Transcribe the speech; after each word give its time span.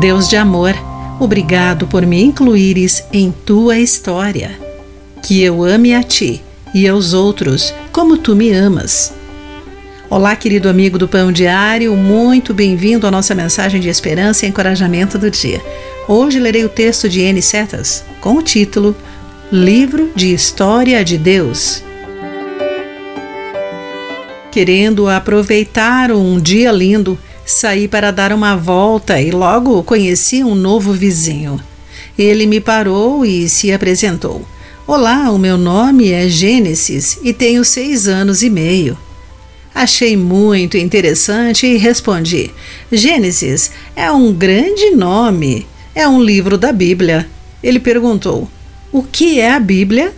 Deus 0.00 0.28
de 0.28 0.36
amor, 0.36 0.74
obrigado 1.20 1.86
por 1.86 2.04
me 2.04 2.20
incluires 2.20 3.04
em 3.12 3.30
tua 3.30 3.78
história. 3.78 4.50
Que 5.22 5.40
eu 5.40 5.62
ame 5.62 5.94
a 5.94 6.02
ti 6.02 6.42
e 6.74 6.88
aos 6.88 7.14
outros 7.14 7.72
como 7.92 8.18
tu 8.18 8.34
me 8.34 8.50
amas. 8.50 9.14
Olá, 10.10 10.34
querido 10.34 10.68
amigo 10.68 10.98
do 10.98 11.06
Pão 11.06 11.30
Diário, 11.30 11.96
muito 11.96 12.52
bem-vindo 12.52 13.06
à 13.06 13.10
nossa 13.10 13.36
mensagem 13.36 13.80
de 13.80 13.88
esperança 13.88 14.44
e 14.44 14.48
encorajamento 14.48 15.16
do 15.16 15.30
dia. 15.30 15.62
Hoje 16.08 16.40
lerei 16.40 16.64
o 16.64 16.68
texto 16.68 17.08
de 17.08 17.20
N. 17.20 17.40
Setas 17.40 18.04
com 18.20 18.34
o 18.34 18.42
título 18.42 18.96
Livro 19.50 20.10
de 20.14 20.34
História 20.34 21.04
de 21.04 21.16
Deus. 21.16 21.84
Querendo 24.50 25.08
aproveitar 25.08 26.10
um 26.10 26.40
dia 26.40 26.70
lindo, 26.72 27.18
Saí 27.46 27.86
para 27.86 28.10
dar 28.10 28.32
uma 28.32 28.56
volta 28.56 29.20
e 29.20 29.30
logo 29.30 29.82
conheci 29.82 30.42
um 30.42 30.54
novo 30.54 30.94
vizinho. 30.94 31.60
Ele 32.18 32.46
me 32.46 32.58
parou 32.58 33.24
e 33.24 33.48
se 33.50 33.70
apresentou. 33.70 34.46
Olá, 34.86 35.30
o 35.30 35.38
meu 35.38 35.58
nome 35.58 36.10
é 36.10 36.26
Gênesis 36.26 37.18
e 37.22 37.34
tenho 37.34 37.62
seis 37.62 38.08
anos 38.08 38.42
e 38.42 38.48
meio. 38.48 38.96
Achei 39.74 40.16
muito 40.16 40.78
interessante 40.78 41.66
e 41.66 41.76
respondi: 41.76 42.50
Gênesis 42.90 43.72
é 43.94 44.10
um 44.10 44.32
grande 44.32 44.92
nome, 44.92 45.66
é 45.94 46.08
um 46.08 46.22
livro 46.22 46.56
da 46.56 46.72
Bíblia. 46.72 47.28
Ele 47.62 47.78
perguntou: 47.78 48.48
O 48.90 49.02
que 49.02 49.38
é 49.38 49.52
a 49.52 49.60
Bíblia? 49.60 50.14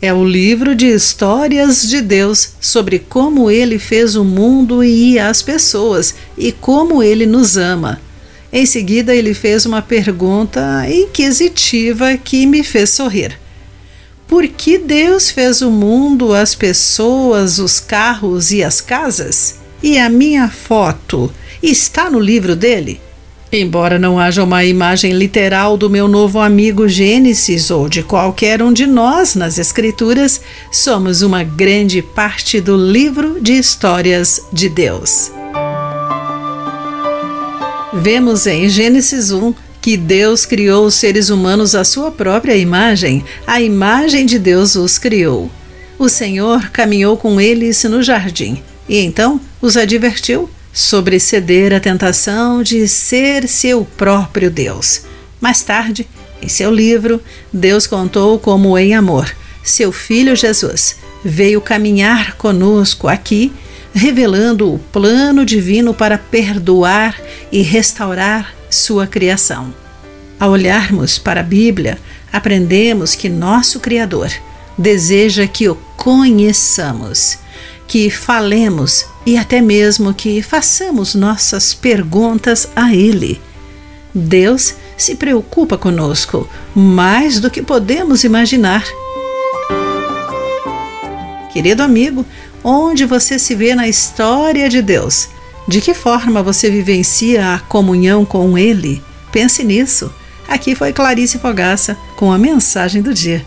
É 0.00 0.12
o 0.12 0.24
livro 0.24 0.74
de 0.74 0.86
histórias 0.86 1.88
de 1.88 2.02
Deus 2.02 2.50
sobre 2.60 2.98
como 2.98 3.50
ele 3.50 3.78
fez 3.78 4.14
o 4.14 4.22
mundo 4.22 4.84
e 4.84 5.18
as 5.18 5.40
pessoas 5.40 6.14
e 6.36 6.52
como 6.52 7.02
ele 7.02 7.24
nos 7.24 7.56
ama. 7.56 7.98
Em 8.52 8.66
seguida, 8.66 9.14
ele 9.14 9.32
fez 9.32 9.64
uma 9.64 9.80
pergunta 9.80 10.86
inquisitiva 10.88 12.14
que 12.18 12.44
me 12.44 12.62
fez 12.62 12.90
sorrir. 12.90 13.38
Por 14.28 14.46
que 14.46 14.76
Deus 14.76 15.30
fez 15.30 15.62
o 15.62 15.70
mundo, 15.70 16.34
as 16.34 16.54
pessoas, 16.54 17.58
os 17.58 17.80
carros 17.80 18.52
e 18.52 18.62
as 18.62 18.82
casas? 18.82 19.56
E 19.82 19.98
a 19.98 20.10
minha 20.10 20.48
foto 20.50 21.32
está 21.62 22.10
no 22.10 22.20
livro 22.20 22.54
dele? 22.54 23.00
Embora 23.52 23.96
não 23.96 24.18
haja 24.18 24.42
uma 24.42 24.64
imagem 24.64 25.12
literal 25.12 25.76
do 25.76 25.88
meu 25.88 26.08
novo 26.08 26.40
amigo 26.40 26.88
Gênesis 26.88 27.70
ou 27.70 27.88
de 27.88 28.02
qualquer 28.02 28.60
um 28.60 28.72
de 28.72 28.86
nós 28.86 29.36
nas 29.36 29.56
Escrituras, 29.56 30.40
somos 30.72 31.22
uma 31.22 31.44
grande 31.44 32.02
parte 32.02 32.60
do 32.60 32.76
livro 32.76 33.38
de 33.40 33.52
histórias 33.52 34.40
de 34.52 34.68
Deus. 34.68 35.30
Vemos 37.94 38.46
em 38.48 38.68
Gênesis 38.68 39.30
1 39.30 39.54
que 39.80 39.96
Deus 39.96 40.44
criou 40.44 40.84
os 40.84 40.94
seres 40.94 41.30
humanos 41.30 41.76
à 41.76 41.84
sua 41.84 42.10
própria 42.10 42.56
imagem, 42.56 43.24
a 43.46 43.60
imagem 43.60 44.26
de 44.26 44.40
Deus 44.40 44.74
os 44.74 44.98
criou. 44.98 45.48
O 45.96 46.08
Senhor 46.08 46.70
caminhou 46.70 47.16
com 47.16 47.40
eles 47.40 47.84
no 47.84 48.02
jardim 48.02 48.60
e 48.88 48.98
então 48.98 49.40
os 49.62 49.76
advertiu 49.76 50.50
sobre 50.76 51.18
ceder 51.18 51.72
à 51.72 51.80
tentação 51.80 52.62
de 52.62 52.86
ser 52.86 53.48
seu 53.48 53.82
próprio 53.96 54.50
Deus. 54.50 55.04
Mais 55.40 55.62
tarde, 55.62 56.06
em 56.42 56.50
seu 56.50 56.70
livro, 56.70 57.18
Deus 57.50 57.86
contou 57.86 58.38
como, 58.38 58.76
em 58.76 58.94
amor, 58.94 59.34
seu 59.64 59.90
Filho 59.90 60.36
Jesus 60.36 60.96
veio 61.24 61.62
caminhar 61.62 62.36
conosco 62.36 63.08
aqui, 63.08 63.50
revelando 63.94 64.74
o 64.74 64.78
plano 64.78 65.46
divino 65.46 65.94
para 65.94 66.18
perdoar 66.18 67.18
e 67.50 67.62
restaurar 67.62 68.54
sua 68.68 69.06
criação. 69.06 69.74
Ao 70.38 70.50
olharmos 70.50 71.16
para 71.16 71.40
a 71.40 71.42
Bíblia, 71.42 71.98
aprendemos 72.30 73.14
que 73.14 73.30
nosso 73.30 73.80
Criador 73.80 74.30
deseja 74.76 75.46
que 75.46 75.70
o 75.70 75.74
conheçamos 75.96 77.38
que 77.86 78.10
falemos 78.10 79.06
e 79.24 79.36
até 79.36 79.60
mesmo 79.60 80.14
que 80.14 80.42
façamos 80.42 81.14
nossas 81.14 81.74
perguntas 81.74 82.68
a 82.74 82.94
Ele. 82.94 83.40
Deus 84.14 84.74
se 84.96 85.14
preocupa 85.14 85.76
conosco 85.76 86.48
mais 86.74 87.38
do 87.38 87.50
que 87.50 87.62
podemos 87.62 88.24
imaginar. 88.24 88.84
Querido 91.52 91.82
amigo, 91.82 92.24
onde 92.62 93.04
você 93.04 93.38
se 93.38 93.54
vê 93.54 93.74
na 93.74 93.88
história 93.88 94.68
de 94.68 94.82
Deus? 94.82 95.28
De 95.68 95.80
que 95.80 95.94
forma 95.94 96.42
você 96.42 96.70
vivencia 96.70 97.54
a 97.54 97.58
comunhão 97.58 98.24
com 98.24 98.56
Ele? 98.56 99.02
Pense 99.32 99.64
nisso. 99.64 100.12
Aqui 100.48 100.74
foi 100.74 100.92
Clarice 100.92 101.38
Fogaça 101.38 101.96
com 102.14 102.32
a 102.32 102.38
mensagem 102.38 103.02
do 103.02 103.12
dia. 103.12 103.44